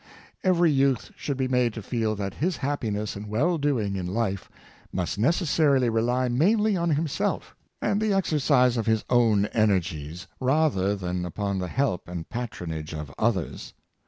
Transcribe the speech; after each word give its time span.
Every 0.43 0.71
youth 0.71 1.11
should 1.15 1.37
be 1.37 1.47
made 1.47 1.75
to 1.75 1.83
feel 1.83 2.15
that 2.15 2.33
his 2.33 2.57
happi 2.57 2.91
ness 2.91 3.15
and 3.15 3.29
well 3.29 3.59
doing 3.59 3.95
in 3.95 4.07
life 4.07 4.49
must 4.91 5.19
necessarily 5.19 5.91
rely 5.91 6.27
mainly 6.27 6.75
on 6.75 6.89
himself 6.89 7.55
and 7.83 8.01
the 8.01 8.11
exercise 8.11 8.77
of 8.77 8.87
his 8.87 9.05
own 9.11 9.45
energies, 9.53 10.25
rather 10.39 10.95
than 10.95 11.23
upon 11.23 11.59
the 11.59 11.67
help 11.67 12.07
and 12.07 12.29
patronage 12.29 12.93
of 12.95 13.13
others. 13.19 13.75